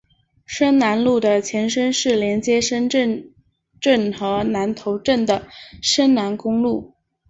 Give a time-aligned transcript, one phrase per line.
[0.47, 3.31] 深南路的前身是连接深圳
[3.79, 5.47] 镇和南头镇的
[5.79, 6.95] 深南公路。